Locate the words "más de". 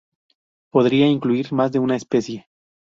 1.53-1.77